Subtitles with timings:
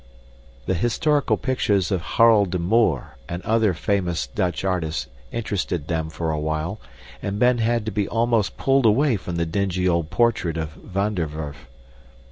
[0.65, 6.31] The historical pictures of Harel de Moor and other famous Dutch artists interested them for
[6.31, 6.79] a while,
[7.21, 11.13] and Ben had to be almost pulled away from the dingy old portrait of Van
[11.13, 11.67] der Werf.